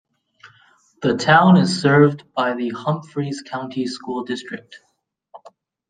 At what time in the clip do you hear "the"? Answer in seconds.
1.03-1.15, 2.55-2.69